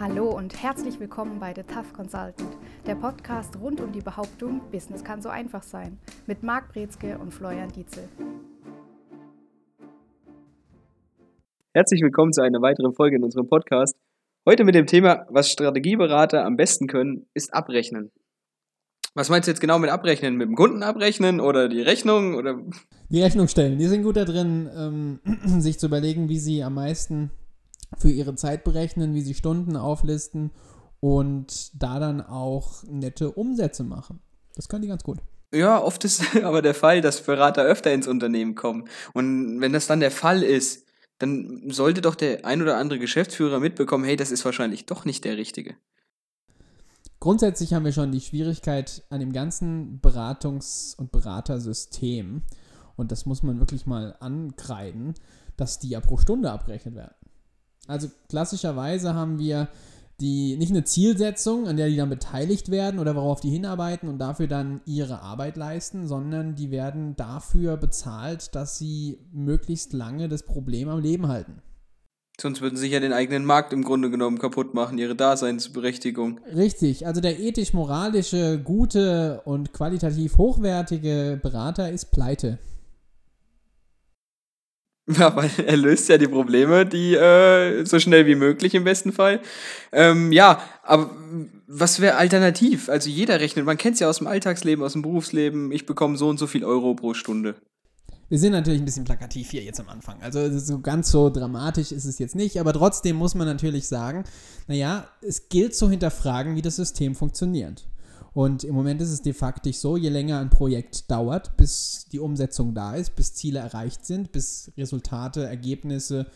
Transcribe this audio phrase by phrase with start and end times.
[0.00, 5.04] Hallo und herzlich willkommen bei The Tough Consultant, der Podcast rund um die Behauptung, Business
[5.04, 8.08] kann so einfach sein, mit Marc Brezke und Florian Dietzel.
[11.74, 13.94] Herzlich willkommen zu einer weiteren Folge in unserem Podcast.
[14.48, 18.10] Heute mit dem Thema, was Strategieberater am besten können, ist abrechnen.
[19.14, 20.36] Was meinst du jetzt genau mit abrechnen?
[20.36, 22.58] Mit dem Kunden abrechnen oder die Rechnung oder?
[23.10, 23.76] Die Rechnung stellen.
[23.76, 25.20] Die sind gut da drin, ähm,
[25.60, 27.32] sich zu überlegen, wie sie am meisten
[27.98, 30.50] für ihre Zeit berechnen, wie sie Stunden auflisten
[31.00, 34.20] und da dann auch nette Umsätze machen.
[34.54, 35.18] Das können die ganz gut.
[35.52, 38.88] Ja, oft ist aber der Fall, dass Berater öfter ins Unternehmen kommen.
[39.12, 40.86] Und wenn das dann der Fall ist,
[41.18, 45.24] dann sollte doch der ein oder andere Geschäftsführer mitbekommen, hey, das ist wahrscheinlich doch nicht
[45.24, 45.76] der Richtige.
[47.18, 52.42] Grundsätzlich haben wir schon die Schwierigkeit an dem ganzen Beratungs- und Beratersystem,
[52.96, 55.14] und das muss man wirklich mal ankreiden,
[55.56, 57.14] dass die ja pro Stunde abgerechnet werden.
[57.90, 59.68] Also klassischerweise haben wir
[60.20, 64.18] die nicht eine Zielsetzung, an der die dann beteiligt werden oder worauf die hinarbeiten und
[64.18, 70.42] dafür dann ihre Arbeit leisten, sondern die werden dafür bezahlt, dass sie möglichst lange das
[70.42, 71.62] Problem am Leben halten.
[72.40, 76.40] Sonst würden sie ja den eigenen Markt im Grunde genommen kaputt machen, ihre Daseinsberechtigung.
[76.54, 82.58] Richtig, also der ethisch-moralische, gute und qualitativ hochwertige Berater ist pleite.
[85.18, 89.12] Ja, weil er löst ja die Probleme, die äh, so schnell wie möglich im besten
[89.12, 89.40] Fall.
[89.92, 91.10] Ähm, ja, aber
[91.66, 92.88] was wäre alternativ?
[92.88, 96.16] Also jeder rechnet, man kennt es ja aus dem Alltagsleben, aus dem Berufsleben, ich bekomme
[96.16, 97.56] so und so viel Euro pro Stunde.
[98.28, 100.22] Wir sind natürlich ein bisschen plakativ hier jetzt am Anfang.
[100.22, 104.22] Also so ganz so dramatisch ist es jetzt nicht, aber trotzdem muss man natürlich sagen,
[104.68, 107.84] naja, es gilt zu hinterfragen, wie das System funktioniert.
[108.32, 112.20] Und im Moment ist es de facto so, je länger ein Projekt dauert, bis die
[112.20, 116.26] Umsetzung da ist, bis Ziele erreicht sind, bis Resultate, Ergebnisse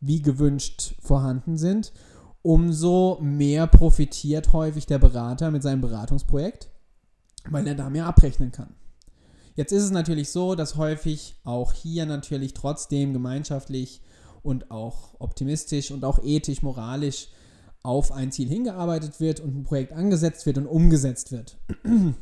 [0.00, 1.92] wie gewünscht vorhanden sind,
[2.42, 6.68] umso mehr profitiert häufig der Berater mit seinem Beratungsprojekt,
[7.48, 8.74] weil er da mehr abrechnen kann.
[9.54, 14.02] Jetzt ist es natürlich so, dass häufig auch hier natürlich trotzdem gemeinschaftlich
[14.42, 17.28] und auch optimistisch und auch ethisch, moralisch
[17.86, 21.58] auf ein Ziel hingearbeitet wird und ein Projekt angesetzt wird und umgesetzt wird.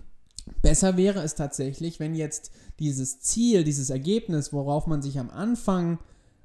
[0.63, 5.99] Besser wäre es tatsächlich, wenn jetzt dieses Ziel, dieses Ergebnis, worauf man sich am Anfang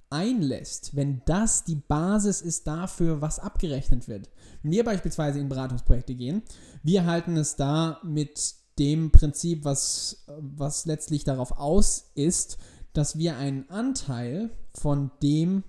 [0.10, 4.30] einlässt, wenn das die Basis ist dafür, was abgerechnet wird.
[4.64, 6.44] Wenn wir beispielsweise in Beratungsprojekte gehen,
[6.82, 12.58] wir halten es da mit dem Prinzip, was, was letztlich darauf aus ist,
[12.94, 15.64] dass wir einen Anteil von dem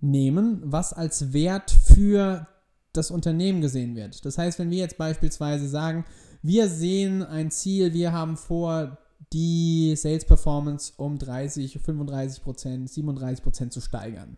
[0.00, 2.46] nehmen, was als Wert für
[2.92, 4.24] das Unternehmen gesehen wird.
[4.24, 6.04] Das heißt, wenn wir jetzt beispielsweise sagen,
[6.42, 8.98] wir sehen ein Ziel, wir haben vor,
[9.32, 14.36] die Sales Performance um 30, 35 Prozent, 37 Prozent zu steigern,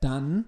[0.00, 0.44] dann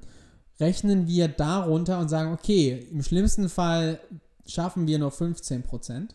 [0.60, 4.00] rechnen wir darunter und sagen, okay, im schlimmsten Fall
[4.46, 6.14] schaffen wir nur 15 Prozent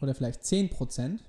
[0.00, 1.22] oder vielleicht 10 Prozent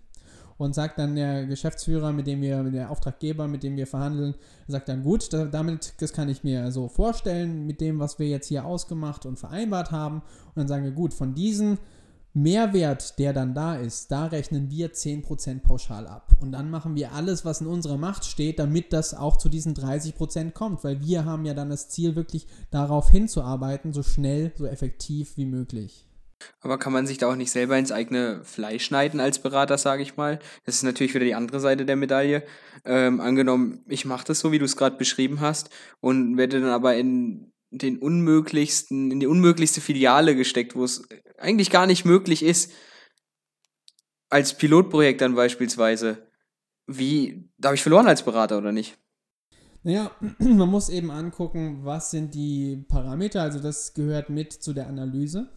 [0.60, 4.36] und sagt dann der Geschäftsführer, mit dem wir, der Auftraggeber, mit dem wir verhandeln,
[4.68, 8.48] sagt dann, gut, damit, das kann ich mir so vorstellen, mit dem, was wir jetzt
[8.48, 10.18] hier ausgemacht und vereinbart haben.
[10.18, 11.78] Und dann sagen wir, gut, von diesem
[12.34, 16.34] Mehrwert, der dann da ist, da rechnen wir 10% pauschal ab.
[16.42, 19.74] Und dann machen wir alles, was in unserer Macht steht, damit das auch zu diesen
[19.74, 24.66] 30% kommt, weil wir haben ja dann das Ziel, wirklich darauf hinzuarbeiten, so schnell, so
[24.66, 26.09] effektiv wie möglich.
[26.62, 30.04] Aber kann man sich da auch nicht selber ins eigene Fleisch schneiden als Berater, sage
[30.04, 30.40] ich mal?
[30.66, 32.44] Das ist natürlich wieder die andere Seite der Medaille.
[32.86, 36.70] Ähm, angenommen, ich mache das so, wie du es gerade beschrieben hast, und werde dann
[36.70, 41.08] aber in den unmöglichsten, in die unmöglichste Filiale gesteckt, wo es
[41.38, 42.72] eigentlich gar nicht möglich ist,
[44.30, 46.28] als Pilotprojekt dann beispielsweise.
[46.88, 48.98] Wie, da habe ich verloren als Berater oder nicht?
[49.84, 53.42] Naja, man muss eben angucken, was sind die Parameter.
[53.42, 55.50] Also das gehört mit zu der Analyse.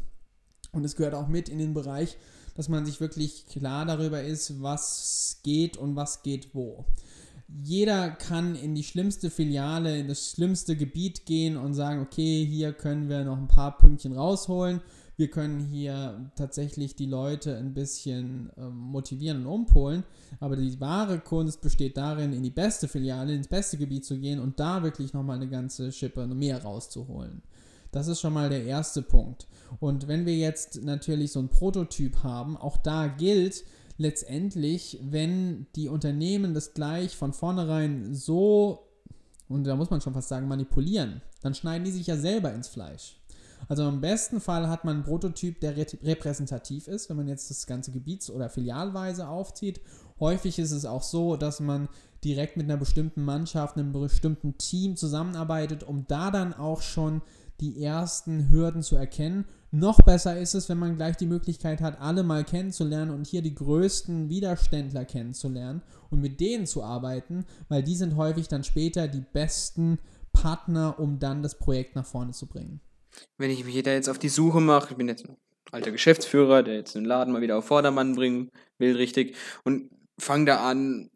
[0.75, 2.17] Und es gehört auch mit in den Bereich,
[2.55, 6.87] dass man sich wirklich klar darüber ist, was geht und was geht wo.
[7.63, 12.73] Jeder kann in die schlimmste Filiale, in das schlimmste Gebiet gehen und sagen, okay, hier
[12.73, 14.81] können wir noch ein paar Pünktchen rausholen.
[15.19, 20.05] Wir können hier tatsächlich die Leute ein bisschen äh, motivieren und umpolen.
[20.41, 24.41] Aber die wahre Kunst besteht darin, in die beste Filiale, ins beste Gebiet zu gehen
[24.41, 27.43] und da wirklich nochmal eine ganze Schippe mehr rauszuholen.
[27.93, 29.47] Das ist schon mal der erste Punkt.
[29.79, 33.65] Und wenn wir jetzt natürlich so ein Prototyp haben, auch da gilt
[33.99, 38.89] letztendlich, wenn die Unternehmen das gleich von vornherein so,
[39.49, 42.69] und da muss man schon fast sagen, manipulieren, dann schneiden die sich ja selber ins
[42.69, 43.21] Fleisch.
[43.69, 47.67] Also im besten Fall hat man einen Prototyp, der repräsentativ ist, wenn man jetzt das
[47.67, 49.81] ganze Gebiets- oder Filialweise aufzieht.
[50.19, 51.89] Häufig ist es auch so, dass man
[52.25, 57.23] direkt mit einer bestimmten Mannschaft, einem bestimmten Team zusammenarbeitet, um da dann auch schon
[57.61, 59.45] die ersten Hürden zu erkennen.
[59.71, 63.43] Noch besser ist es, wenn man gleich die Möglichkeit hat, alle mal kennenzulernen und hier
[63.43, 69.09] die größten Widerständler kennenzulernen und mit denen zu arbeiten, weil die sind häufig dann später
[69.09, 69.99] die besten
[70.33, 72.81] Partner, um dann das Projekt nach vorne zu bringen.
[73.39, 75.37] Wenn ich mich da jetzt auf die Suche mache, ich bin jetzt ein
[75.71, 80.47] alter Geschäftsführer, der jetzt den Laden mal wieder auf Vordermann bringen will, richtig, und fange
[80.47, 81.11] da an,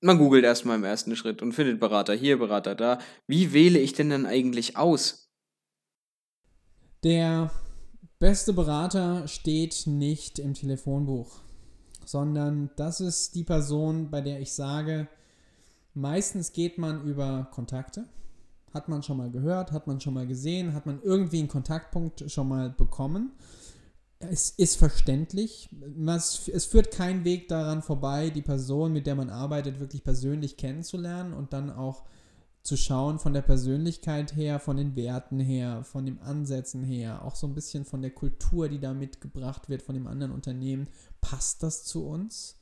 [0.00, 2.98] man googelt erstmal im ersten Schritt und findet Berater hier, Berater da.
[3.26, 5.27] Wie wähle ich denn dann eigentlich aus?
[7.04, 7.50] Der
[8.18, 11.40] beste Berater steht nicht im Telefonbuch,
[12.04, 15.08] sondern das ist die Person, bei der ich sage,
[15.94, 18.04] meistens geht man über Kontakte.
[18.74, 22.30] Hat man schon mal gehört, hat man schon mal gesehen, hat man irgendwie einen Kontaktpunkt
[22.30, 23.32] schon mal bekommen
[24.20, 25.68] es ist verständlich.
[26.52, 31.32] Es führt kein Weg daran vorbei, die Person, mit der man arbeitet, wirklich persönlich kennenzulernen
[31.32, 32.04] und dann auch
[32.68, 37.34] zu schauen von der Persönlichkeit her, von den Werten her, von den Ansätzen her, auch
[37.34, 40.86] so ein bisschen von der Kultur, die da mitgebracht wird von dem anderen Unternehmen.
[41.22, 42.56] Passt das zu uns?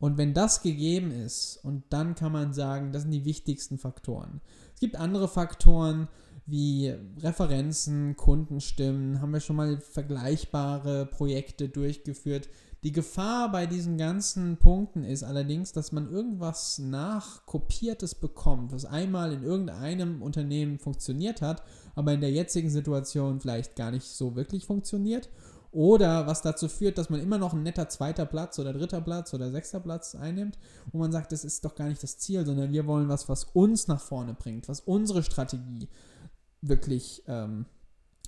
[0.00, 4.40] Und wenn das gegeben ist, und dann kann man sagen, das sind die wichtigsten Faktoren.
[4.74, 6.08] Es gibt andere Faktoren,
[6.44, 12.48] wie Referenzen, Kundenstimmen, haben wir schon mal vergleichbare Projekte durchgeführt.
[12.84, 19.32] Die Gefahr bei diesen ganzen Punkten ist allerdings, dass man irgendwas nachkopiertes bekommt, was einmal
[19.32, 21.62] in irgendeinem Unternehmen funktioniert hat,
[21.94, 25.30] aber in der jetzigen Situation vielleicht gar nicht so wirklich funktioniert.
[25.72, 29.34] Oder was dazu führt, dass man immer noch ein netter zweiter Platz oder dritter Platz
[29.34, 30.58] oder sechster Platz einnimmt,
[30.92, 33.44] wo man sagt, das ist doch gar nicht das Ziel, sondern wir wollen was, was
[33.44, 35.88] uns nach vorne bringt, was unsere Strategie
[36.62, 37.66] wirklich ähm,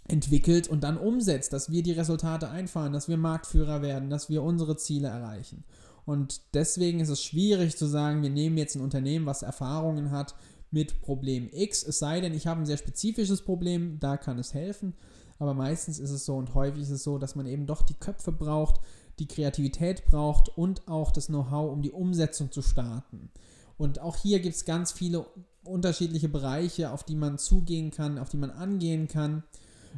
[0.06, 4.42] entwickelt und dann umsetzt, dass wir die Resultate einfahren, dass wir Marktführer werden, dass wir
[4.42, 5.64] unsere Ziele erreichen.
[6.06, 10.34] Und deswegen ist es schwierig zu sagen, wir nehmen jetzt ein Unternehmen, was Erfahrungen hat
[10.70, 14.54] mit Problem X, es sei denn, ich habe ein sehr spezifisches Problem, da kann es
[14.54, 14.94] helfen.
[15.38, 17.94] Aber meistens ist es so und häufig ist es so, dass man eben doch die
[17.94, 18.80] Köpfe braucht,
[19.18, 23.30] die Kreativität braucht und auch das Know-how, um die Umsetzung zu starten.
[23.76, 25.26] Und auch hier gibt es ganz viele
[25.62, 29.44] unterschiedliche Bereiche, auf die man zugehen kann, auf die man angehen kann.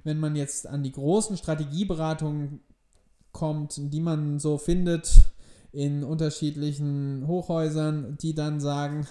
[0.04, 2.60] Wenn man jetzt an die großen Strategieberatungen
[3.32, 5.22] kommt, die man so findet
[5.72, 9.06] in unterschiedlichen Hochhäusern, die dann sagen,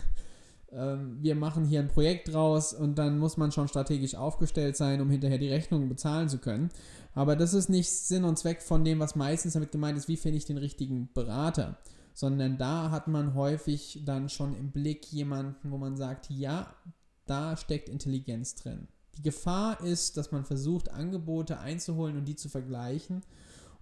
[0.72, 5.00] äh, wir machen hier ein Projekt draus und dann muss man schon strategisch aufgestellt sein,
[5.00, 6.70] um hinterher die Rechnungen bezahlen zu können.
[7.14, 10.18] Aber das ist nicht Sinn und Zweck von dem, was meistens damit gemeint ist, wie
[10.18, 11.78] finde ich den richtigen Berater
[12.20, 16.76] sondern da hat man häufig dann schon im Blick jemanden, wo man sagt, ja,
[17.26, 18.90] da steckt Intelligenz drin.
[19.19, 23.21] Die Gefahr ist, dass man versucht, Angebote einzuholen und die zu vergleichen.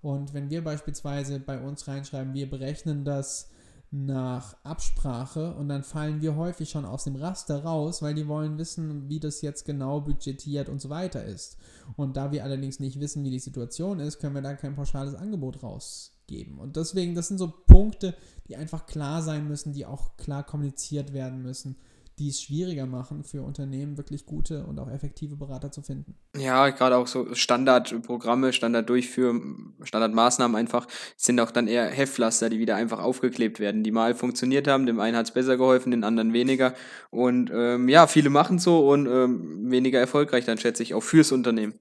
[0.01, 3.51] Und wenn wir beispielsweise bei uns reinschreiben, wir berechnen das
[3.91, 8.57] nach Absprache und dann fallen wir häufig schon aus dem Raster raus, weil die wollen
[8.57, 11.57] wissen, wie das jetzt genau budgetiert und so weiter ist.
[11.97, 15.13] Und da wir allerdings nicht wissen, wie die Situation ist, können wir da kein pauschales
[15.13, 16.57] Angebot raus geben.
[16.57, 18.15] Und deswegen, das sind so Punkte,
[18.47, 21.75] die einfach klar sein müssen, die auch klar kommuniziert werden müssen,
[22.19, 26.15] die es schwieriger machen für Unternehmen, wirklich gute und auch effektive Berater zu finden.
[26.35, 32.75] Ja, gerade auch so Standardprogramme, Standarddurchführung, Standardmaßnahmen einfach sind auch dann eher Heftpflaster, die wieder
[32.75, 34.87] einfach aufgeklebt werden, die mal funktioniert haben.
[34.87, 36.73] Dem einen hat es besser geholfen, den anderen weniger.
[37.11, 41.31] Und ähm, ja, viele machen so und ähm, weniger erfolgreich dann schätze ich auch fürs
[41.31, 41.75] Unternehmen.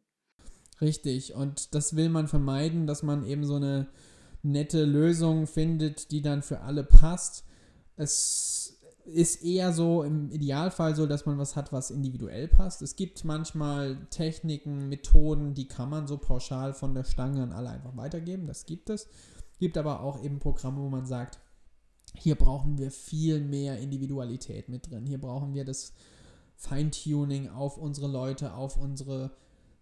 [0.83, 1.35] Richtig.
[1.35, 3.87] Und das will man vermeiden, dass man eben so eine
[4.43, 7.45] nette Lösung findet, die dann für alle passt.
[7.97, 8.76] Es
[9.07, 12.83] ist eher so im Idealfall so, dass man was hat, was individuell passt.
[12.83, 17.71] Es gibt manchmal Techniken, Methoden, die kann man so pauschal von der Stange an alle
[17.71, 18.47] einfach weitergeben.
[18.47, 19.09] Das gibt es.
[19.59, 21.39] Gibt aber auch eben Programme, wo man sagt,
[22.15, 25.07] hier brauchen wir viel mehr Individualität mit drin.
[25.07, 25.93] Hier brauchen wir das
[26.57, 29.33] Feintuning auf unsere Leute, auf unsere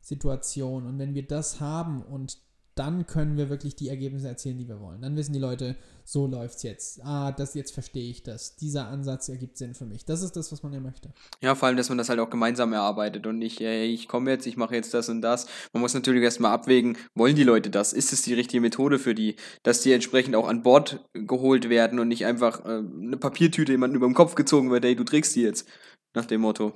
[0.01, 0.87] Situation.
[0.87, 2.39] Und wenn wir das haben und
[2.75, 5.01] dann können wir wirklich die Ergebnisse erzielen, die wir wollen.
[5.01, 7.05] Dann wissen die Leute, so läuft es jetzt.
[7.05, 8.57] Ah, das jetzt verstehe ich das.
[8.57, 10.05] Dieser Ansatz ergibt Sinn für mich.
[10.05, 11.11] Das ist das, was man ja möchte.
[11.41, 14.31] Ja, vor allem, dass man das halt auch gemeinsam erarbeitet und nicht, hey, ich komme
[14.31, 15.47] jetzt, ich mache jetzt das und das.
[15.73, 17.93] Man muss natürlich erstmal abwägen, wollen die Leute das?
[17.93, 22.01] Ist es die richtige Methode für die, dass die entsprechend auch an Bord geholt werden
[22.01, 25.37] und nicht einfach äh, eine Papiertüte jemanden über den Kopf gezogen wird, hey, du trägst
[25.37, 25.69] die jetzt.
[26.17, 26.75] Nach dem Motto.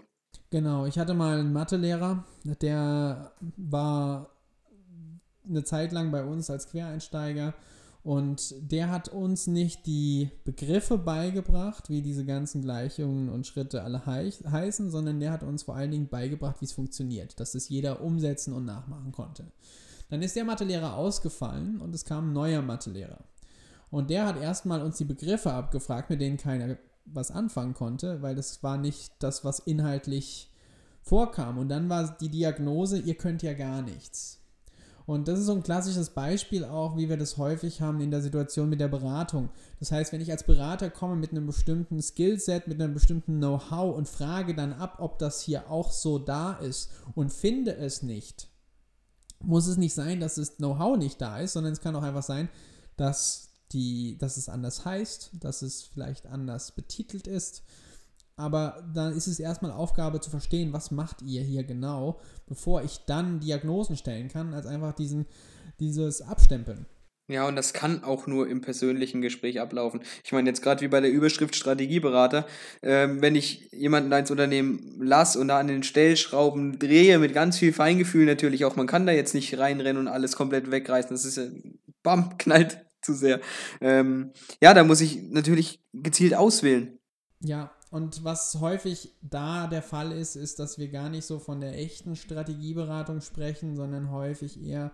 [0.50, 2.24] Genau, ich hatte mal einen Mathelehrer,
[2.60, 4.37] der war
[5.48, 7.54] eine Zeit lang bei uns als Quereinsteiger
[8.02, 14.06] und der hat uns nicht die Begriffe beigebracht, wie diese ganzen Gleichungen und Schritte alle
[14.06, 18.00] heißen, sondern der hat uns vor allen Dingen beigebracht, wie es funktioniert, dass es jeder
[18.00, 19.52] umsetzen und nachmachen konnte.
[20.08, 23.24] Dann ist der Mathelehrer ausgefallen und es kam ein neuer Mathelehrer.
[23.90, 28.34] Und der hat erstmal uns die Begriffe abgefragt, mit denen keiner was anfangen konnte, weil
[28.34, 30.50] das war nicht das, was inhaltlich
[31.02, 31.58] vorkam.
[31.58, 34.40] Und dann war die Diagnose, ihr könnt ja gar nichts.
[35.08, 38.20] Und das ist so ein klassisches Beispiel auch, wie wir das häufig haben in der
[38.20, 39.48] Situation mit der Beratung.
[39.78, 43.96] Das heißt, wenn ich als Berater komme mit einem bestimmten Skillset, mit einem bestimmten Know-how
[43.96, 48.48] und frage dann ab, ob das hier auch so da ist und finde es nicht,
[49.40, 52.22] muss es nicht sein, dass das Know-how nicht da ist, sondern es kann auch einfach
[52.22, 52.50] sein,
[52.98, 57.62] dass, die, dass es anders heißt, dass es vielleicht anders betitelt ist
[58.38, 63.00] aber dann ist es erstmal Aufgabe zu verstehen, was macht ihr hier genau, bevor ich
[63.06, 65.26] dann Diagnosen stellen kann, als einfach diesen,
[65.80, 66.86] dieses Abstempeln.
[67.30, 70.00] Ja, und das kann auch nur im persönlichen Gespräch ablaufen.
[70.24, 72.46] Ich meine, jetzt gerade wie bei der Überschrift Strategieberater,
[72.82, 77.58] ähm, wenn ich jemanden ins Unternehmen lasse und da an den Stellschrauben drehe, mit ganz
[77.58, 81.10] viel Feingefühl natürlich auch, man kann da jetzt nicht reinrennen und alles komplett wegreißen.
[81.10, 81.44] Das ist ja,
[82.02, 83.40] bam, knallt zu sehr.
[83.82, 86.98] Ähm, ja, da muss ich natürlich gezielt auswählen.
[87.40, 91.60] Ja, und was häufig da der Fall ist, ist, dass wir gar nicht so von
[91.60, 94.92] der echten Strategieberatung sprechen, sondern häufig eher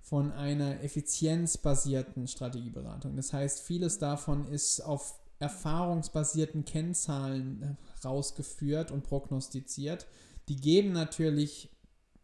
[0.00, 3.16] von einer effizienzbasierten Strategieberatung.
[3.16, 10.06] Das heißt, vieles davon ist auf erfahrungsbasierten Kennzahlen rausgeführt und prognostiziert.
[10.48, 11.70] Die geben natürlich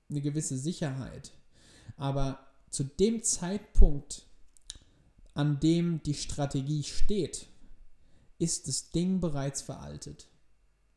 [0.09, 1.33] eine gewisse Sicherheit.
[1.97, 4.27] Aber zu dem Zeitpunkt,
[5.35, 7.49] an dem die Strategie steht,
[8.39, 10.29] ist das Ding bereits veraltet.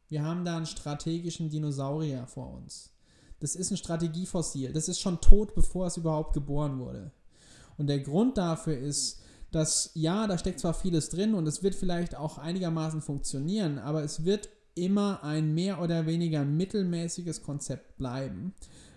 [0.08, 2.91] Wir haben da einen strategischen Dinosaurier vor uns.
[3.39, 4.74] Das ist ein Strategiefossil.
[4.74, 7.12] Das ist schon tot, bevor es überhaupt geboren wurde.
[7.77, 11.75] Und der Grund dafür ist, dass ja, da steckt zwar vieles drin und es wird
[11.75, 18.53] vielleicht auch einigermaßen funktionieren, aber es wird immer ein mehr oder weniger mittelmäßiges Konzept bleiben,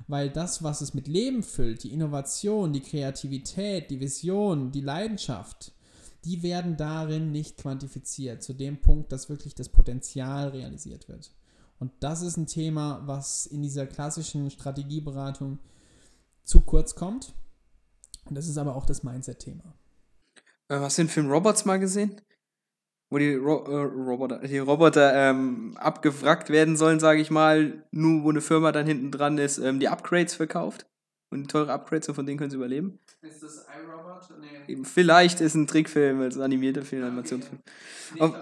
[0.09, 5.73] weil das, was es mit Leben füllt, die Innovation, die Kreativität, die Vision, die Leidenschaft,
[6.25, 11.33] die werden darin nicht quantifiziert, zu dem Punkt, dass wirklich das Potenzial realisiert wird.
[11.79, 15.59] Und das ist ein Thema, was in dieser klassischen Strategieberatung
[16.45, 17.35] zu kurz kommt.
[18.25, 19.75] Und das ist aber auch das Mindset-Thema.
[20.69, 22.21] Äh, hast du den Film Robots mal gesehen?
[23.11, 28.23] Wo die, Ro äh, Roboter, die Roboter ähm, abgewrackt werden sollen, sage ich mal, nur
[28.23, 30.87] wo eine Firma dann hinten dran ist, ähm, die Upgrades verkauft
[31.31, 33.01] und teure Upgrades und von denen können sie überleben.
[33.23, 33.92] Ist das iRobot?
[34.69, 34.83] Nee.
[34.85, 37.61] Vielleicht ist ein Trickfilm, also animierter Film, Animationsfilm.
[38.15, 38.35] Nee, auf,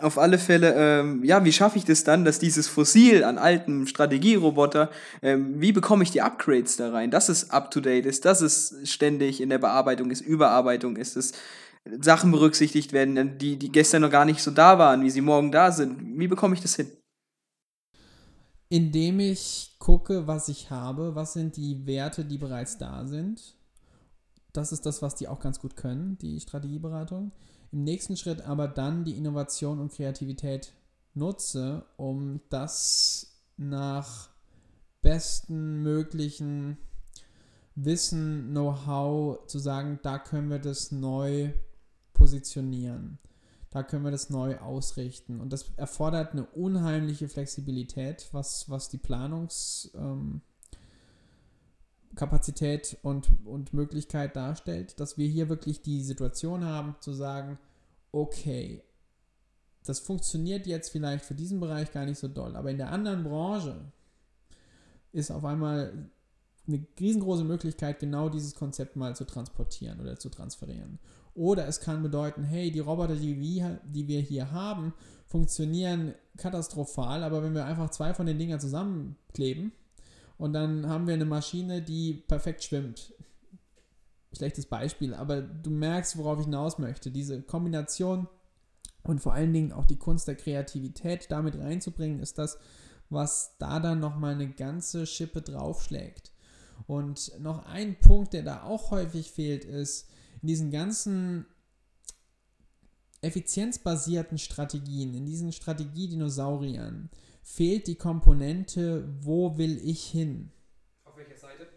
[0.00, 3.86] auf alle Fälle, ähm, ja, wie schaffe ich das dann, dass dieses Fossil an alten
[3.86, 4.90] Strategieroboter,
[5.22, 9.40] ähm, wie bekomme ich die Upgrades da rein, dass es up-to-date ist, dass es ständig
[9.40, 11.32] in der Bearbeitung ist, Überarbeitung ist, dass
[12.00, 15.52] Sachen berücksichtigt werden, die, die gestern noch gar nicht so da waren, wie sie morgen
[15.52, 16.18] da sind.
[16.18, 16.90] Wie bekomme ich das hin?
[18.68, 23.55] indem ich gucke, was ich habe, was sind die Werte, die bereits da sind.
[24.56, 27.32] Das ist das, was die auch ganz gut können, die Strategieberatung.
[27.72, 30.72] Im nächsten Schritt aber dann die Innovation und Kreativität
[31.14, 34.30] nutze, um das nach
[35.02, 36.78] besten möglichen
[37.74, 41.52] Wissen, Know-how zu sagen, da können wir das neu
[42.14, 43.18] positionieren.
[43.70, 45.40] Da können wir das neu ausrichten.
[45.40, 50.40] Und das erfordert eine unheimliche Flexibilität, was, was die Planungskapazität ähm,
[53.02, 57.58] und, und Möglichkeit darstellt, dass wir hier wirklich die Situation haben, zu sagen,
[58.12, 58.82] okay,
[59.84, 63.22] das funktioniert jetzt vielleicht für diesen Bereich gar nicht so doll, aber in der anderen
[63.22, 63.92] Branche
[65.12, 66.10] ist auf einmal
[66.66, 70.98] eine riesengroße Möglichkeit, genau dieses Konzept mal zu transportieren oder zu transferieren.
[71.34, 74.94] Oder es kann bedeuten, hey, die Roboter, die wir, die wir hier haben,
[75.26, 79.72] funktionieren katastrophal, aber wenn wir einfach zwei von den Dingern zusammenkleben
[80.38, 83.14] und dann haben wir eine Maschine, die perfekt schwimmt.
[84.32, 87.10] Schlechtes Beispiel, aber du merkst, worauf ich hinaus möchte.
[87.10, 88.28] Diese Kombination
[89.02, 92.58] und vor allen Dingen auch die Kunst der Kreativität damit reinzubringen, ist das,
[93.08, 96.32] was da dann nochmal eine ganze Schippe draufschlägt.
[96.86, 100.08] Und noch ein Punkt, der da auch häufig fehlt, ist,
[100.42, 101.46] in diesen ganzen
[103.22, 107.10] effizienzbasierten Strategien, in diesen Strategiedinosauriern,
[107.46, 110.50] fehlt die Komponente, wo will ich hin?
[111.04, 111.68] Auf welcher Seite?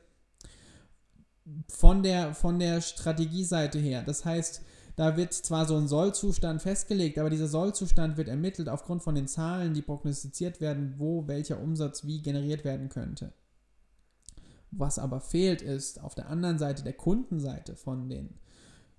[1.70, 4.02] Von der, von der Strategieseite her.
[4.04, 4.64] Das heißt,
[4.96, 9.28] da wird zwar so ein Sollzustand festgelegt, aber dieser Sollzustand wird ermittelt aufgrund von den
[9.28, 13.32] Zahlen, die prognostiziert werden, wo welcher Umsatz wie generiert werden könnte.
[14.72, 18.40] Was aber fehlt, ist auf der anderen Seite, der Kundenseite von den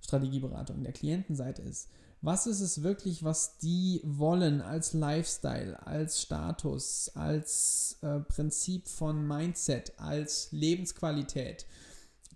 [0.01, 1.91] Strategieberatung der Klientenseite ist.
[2.23, 9.27] Was ist es wirklich, was die wollen als Lifestyle, als Status, als äh, Prinzip von
[9.27, 11.65] Mindset, als Lebensqualität?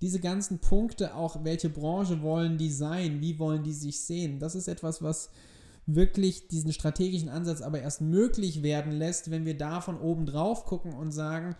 [0.00, 4.54] Diese ganzen Punkte, auch welche Branche wollen die sein, wie wollen die sich sehen, das
[4.54, 5.28] ist etwas, was
[5.86, 10.64] wirklich diesen strategischen Ansatz aber erst möglich werden lässt, wenn wir da von oben drauf
[10.64, 11.56] gucken und sagen,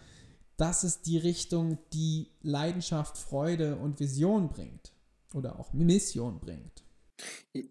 [0.56, 4.92] das ist die Richtung, die Leidenschaft, Freude und Vision bringt
[5.34, 6.84] oder auch Mission bringt.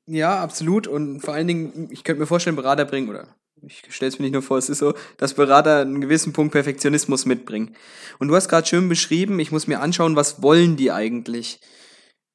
[0.06, 0.88] Ja, absolut.
[0.88, 4.24] Und vor allen Dingen, ich könnte mir vorstellen, Berater bringen, oder ich stelle es mir
[4.24, 7.76] nicht nur vor, es ist so, dass Berater einen gewissen Punkt Perfektionismus mitbringen.
[8.20, 11.60] Und du hast gerade schön beschrieben, ich muss mir anschauen, was wollen die eigentlich?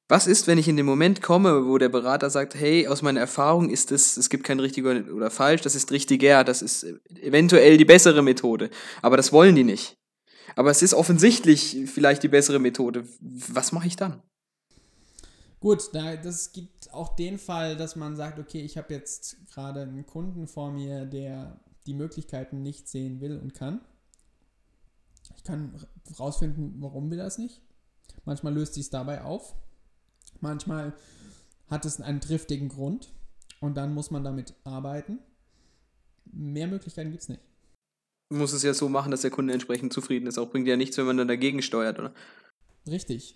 [0.07, 3.19] Was ist, wenn ich in den Moment komme, wo der Berater sagt, hey, aus meiner
[3.19, 6.83] Erfahrung ist es, es gibt kein richtig oder falsch, das ist richtiger, das ist
[7.21, 8.71] eventuell die bessere Methode.
[9.03, 9.97] Aber das wollen die nicht.
[10.55, 13.07] Aber es ist offensichtlich vielleicht die bessere Methode.
[13.21, 14.23] Was mache ich dann?
[15.59, 19.81] Gut, da, das gibt auch den Fall, dass man sagt, okay, ich habe jetzt gerade
[19.81, 23.81] einen Kunden vor mir, der die Möglichkeiten nicht sehen will und kann.
[25.35, 25.73] Ich kann
[26.17, 27.61] rausfinden, warum will das nicht.
[28.25, 29.55] Manchmal löst sich es dabei auf.
[30.39, 30.93] Manchmal
[31.67, 33.11] hat es einen triftigen Grund
[33.59, 35.19] und dann muss man damit arbeiten.
[36.31, 37.41] Mehr Möglichkeiten gibt es nicht.
[38.29, 40.37] Muss es ja so machen, dass der Kunde entsprechend zufrieden ist.
[40.37, 42.13] Auch bringt ja nichts, wenn man dann dagegen steuert, oder?
[42.87, 43.35] Richtig.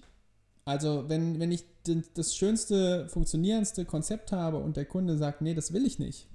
[0.65, 1.65] Also, wenn, wenn ich
[2.13, 6.29] das schönste, funktionierendste Konzept habe und der Kunde sagt, nee, das will ich nicht,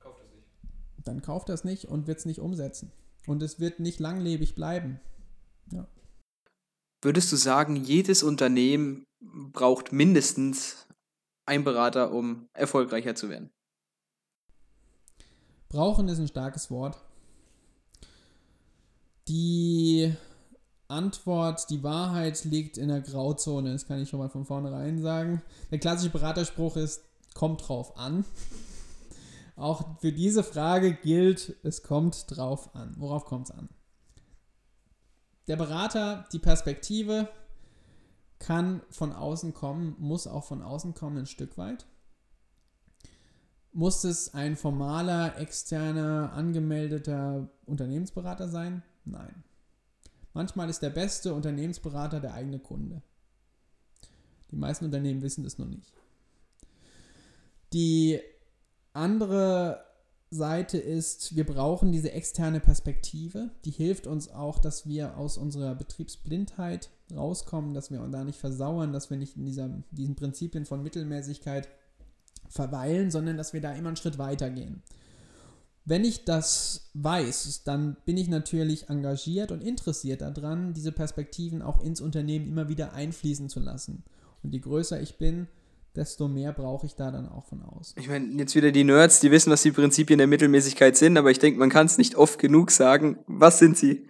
[0.00, 0.46] kauft das nicht.
[1.04, 2.90] dann kauft das nicht und wird es nicht umsetzen.
[3.26, 5.00] Und es wird nicht langlebig bleiben.
[5.70, 5.86] Ja.
[7.02, 10.86] Würdest du sagen, jedes Unternehmen braucht mindestens
[11.44, 13.50] einen Berater, um erfolgreicher zu werden?
[15.68, 16.98] Brauchen ist ein starkes Wort.
[19.28, 20.16] Die
[20.88, 25.42] Antwort, die Wahrheit liegt in der Grauzone, das kann ich schon mal von vornherein sagen.
[25.70, 27.04] Der klassische Beraterspruch ist,
[27.34, 28.24] kommt drauf an.
[29.56, 32.94] Auch für diese Frage gilt, es kommt drauf an.
[32.96, 33.68] Worauf kommt es an?
[35.46, 37.28] Der Berater, die Perspektive
[38.38, 41.86] kann von außen kommen, muss auch von außen kommen ein Stück weit.
[43.72, 48.82] Muss es ein formaler, externer, angemeldeter Unternehmensberater sein?
[49.04, 49.42] Nein.
[50.34, 53.02] Manchmal ist der beste Unternehmensberater der eigene Kunde.
[54.50, 55.92] Die meisten Unternehmen wissen das noch nicht.
[57.72, 58.20] Die
[58.92, 59.84] andere
[60.30, 63.50] Seite ist, wir brauchen diese externe Perspektive.
[63.64, 68.92] Die hilft uns auch, dass wir aus unserer Betriebsblindheit rauskommen, dass wir da nicht versauern,
[68.92, 71.68] dass wir nicht in dieser, diesen Prinzipien von Mittelmäßigkeit
[72.48, 74.82] verweilen, sondern dass wir da immer einen Schritt weiter gehen.
[75.88, 81.82] Wenn ich das weiß, dann bin ich natürlich engagiert und interessiert daran, diese Perspektiven auch
[81.82, 84.04] ins Unternehmen immer wieder einfließen zu lassen.
[84.42, 85.48] Und je größer ich bin,
[85.96, 87.94] desto mehr brauche ich da dann auch von aus.
[87.96, 91.30] Ich meine, jetzt wieder die Nerds, die wissen, was die Prinzipien der Mittelmäßigkeit sind, aber
[91.30, 93.20] ich denke, man kann es nicht oft genug sagen.
[93.26, 94.06] Was sind sie?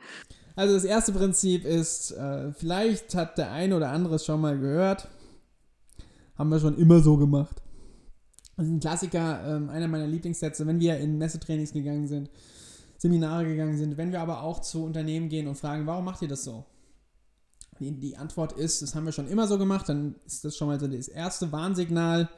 [0.56, 4.58] Also das erste Prinzip ist, äh, vielleicht hat der eine oder andere es schon mal
[4.58, 5.06] gehört,
[6.36, 7.62] haben wir schon immer so gemacht.
[8.58, 12.28] Das ist ein Klassiker, ähm, einer meiner Lieblingssätze, wenn wir in Messetrainings gegangen sind,
[12.96, 16.28] Seminare gegangen sind, wenn wir aber auch zu Unternehmen gehen und fragen, warum macht ihr
[16.28, 16.64] das so?
[17.78, 20.66] Die, die Antwort ist, das haben wir schon immer so gemacht, dann ist das schon
[20.66, 22.28] mal so das erste Warnsignal.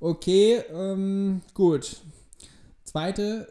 [0.00, 1.96] Okay, ähm, gut.
[2.84, 3.46] Zweites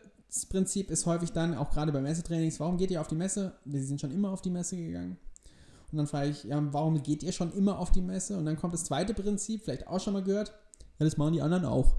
[0.50, 3.54] Prinzip ist häufig dann, auch gerade bei Messetrainings, warum geht ihr auf die Messe?
[3.66, 5.18] Wir sind schon immer auf die Messe gegangen.
[5.92, 8.38] Und dann frage ich, ja, warum geht ihr schon immer auf die Messe?
[8.38, 10.54] Und dann kommt das zweite Prinzip, vielleicht auch schon mal gehört,
[11.00, 11.96] ja, das machen die anderen auch.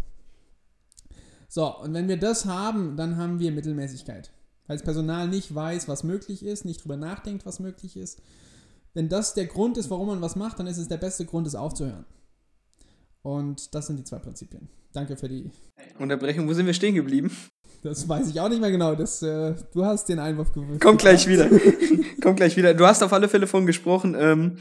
[1.49, 4.31] So, und wenn wir das haben, dann haben wir Mittelmäßigkeit.
[4.67, 8.21] Weil das Personal nicht weiß, was möglich ist, nicht drüber nachdenkt, was möglich ist.
[8.93, 11.47] Wenn das der Grund ist, warum man was macht, dann ist es der beste Grund,
[11.47, 12.05] es aufzuhören.
[13.23, 14.69] Und das sind die zwei Prinzipien.
[14.93, 15.51] Danke für die
[15.99, 16.49] Unterbrechung.
[16.49, 17.31] Wo sind wir stehen geblieben?
[17.83, 18.95] Das weiß ich auch nicht mehr genau.
[18.95, 20.83] Das, äh, du hast den Einwurf gewünscht.
[20.83, 21.49] Komm gleich wieder.
[22.23, 22.75] Komm gleich wieder.
[22.75, 24.17] Du hast auf alle Fälle von gesprochen.
[24.19, 24.59] Ähm,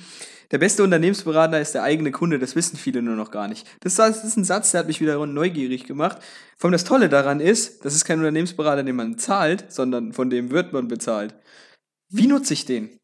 [0.52, 2.40] der beste Unternehmensberater ist der eigene Kunde.
[2.40, 3.68] Das wissen viele nur noch gar nicht.
[3.82, 6.20] Das, das ist ein Satz, der hat mich wieder neugierig gemacht.
[6.58, 10.30] Vor allem das Tolle daran ist, das ist kein Unternehmensberater, den man zahlt, sondern von
[10.30, 11.36] dem wird man bezahlt.
[12.10, 12.98] Wie nutze ich den?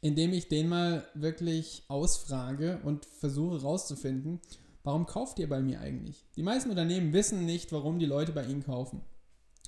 [0.00, 4.40] Indem ich den mal wirklich ausfrage und versuche rauszufinden,
[4.82, 6.24] warum kauft ihr bei mir eigentlich?
[6.36, 9.02] Die meisten Unternehmen wissen nicht, warum die Leute bei ihnen kaufen.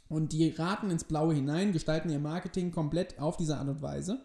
[0.08, 4.20] Und die raten ins Blaue hinein, gestalten ihr Marketing komplett auf diese Art und Weise,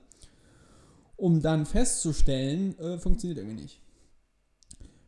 [1.18, 3.82] um dann festzustellen, äh, funktioniert irgendwie nicht.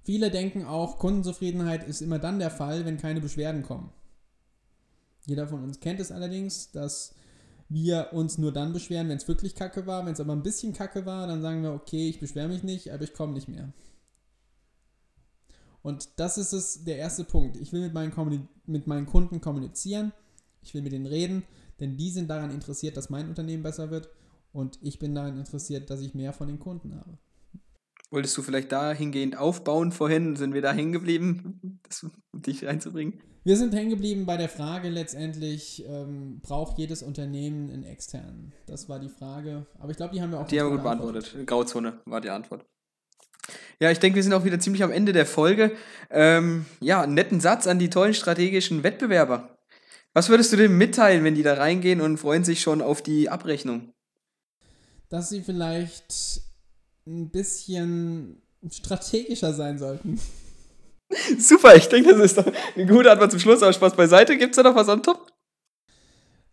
[0.04, 3.92] Viele denken auch, Kundenzufriedenheit ist immer dann der Fall, wenn keine Beschwerden kommen.
[5.26, 7.16] Jeder von uns kennt es allerdings, dass
[7.70, 10.06] wir uns nur dann beschweren, wenn es wirklich kacke war.
[10.06, 12.92] Wenn es aber ein bisschen kacke war, dann sagen wir, okay, ich beschwere mich nicht,
[12.94, 13.74] aber ich komme nicht mehr.
[15.82, 17.58] Und das ist es, der erste Punkt.
[17.58, 20.14] Ich will mit meinen, mit meinen Kunden kommunizieren
[20.66, 21.44] ich will mit denen reden,
[21.80, 24.10] denn die sind daran interessiert, dass mein Unternehmen besser wird
[24.52, 27.18] und ich bin daran interessiert, dass ich mehr von den Kunden habe.
[28.12, 30.36] Wolltest du vielleicht dahingehend aufbauen vorhin?
[30.36, 33.20] Sind wir da hängen geblieben, das, um dich reinzubringen?
[33.44, 38.54] Wir sind hängen geblieben bei der Frage letztendlich, ähm, braucht jedes Unternehmen einen externen?
[38.66, 39.68] Das war die Frage.
[39.78, 41.36] Aber ich glaube, die haben wir auch Die haben wir gut beantwortet.
[41.46, 42.66] Grauzone war die Antwort.
[43.80, 45.76] Ja, ich denke, wir sind auch wieder ziemlich am Ende der Folge.
[46.10, 49.55] Ähm, ja, einen netten Satz an die tollen strategischen Wettbewerber.
[50.16, 53.30] Was würdest du denen mitteilen, wenn die da reingehen und freuen sich schon auf die
[53.30, 53.92] Abrechnung?
[55.10, 56.42] Dass sie vielleicht
[57.06, 60.18] ein bisschen strategischer sein sollten.
[61.38, 63.62] Super, ich denke, das ist doch eine gute Antwort zum Schluss.
[63.62, 64.38] Aber Spaß beiseite.
[64.38, 65.34] Gibt es da noch was am Top?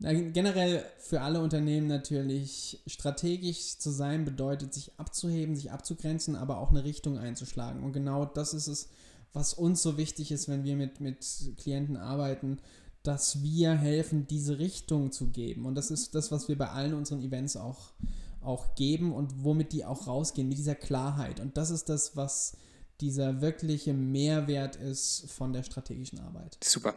[0.01, 6.71] Generell für alle Unternehmen natürlich strategisch zu sein bedeutet, sich abzuheben, sich abzugrenzen, aber auch
[6.71, 7.85] eine Richtung einzuschlagen.
[7.85, 8.89] Und genau das ist es,
[9.33, 11.25] was uns so wichtig ist, wenn wir mit, mit
[11.59, 12.59] Klienten arbeiten,
[13.03, 15.67] dass wir helfen, diese Richtung zu geben.
[15.67, 17.93] Und das ist das, was wir bei allen unseren Events auch,
[18.41, 21.41] auch geben und womit die auch rausgehen, mit dieser Klarheit.
[21.41, 22.57] Und das ist das, was
[23.01, 26.59] dieser wirkliche Mehrwert ist von der strategischen Arbeit.
[26.63, 26.95] Super.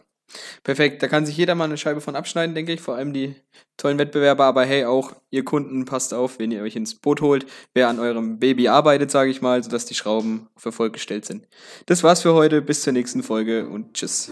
[0.63, 2.81] Perfekt, da kann sich jeder mal eine Scheibe von abschneiden, denke ich.
[2.81, 3.35] Vor allem die
[3.77, 7.45] tollen Wettbewerber, aber hey, auch ihr Kunden, passt auf, wenn ihr euch ins Boot holt,
[7.73, 11.47] wer an eurem Baby arbeitet, sage ich mal, sodass die Schrauben auf Erfolg gestellt sind.
[11.85, 14.31] Das war's für heute, bis zur nächsten Folge und tschüss.